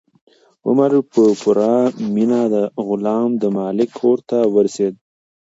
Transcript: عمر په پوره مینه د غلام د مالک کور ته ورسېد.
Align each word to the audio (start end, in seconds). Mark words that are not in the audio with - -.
عمر 0.67 0.91
په 1.11 1.23
پوره 1.41 1.73
مینه 2.13 2.41
د 2.53 2.55
غلام 2.87 3.29
د 3.41 3.43
مالک 3.57 3.89
کور 3.99 4.17
ته 4.29 4.37
ورسېد. 4.53 4.93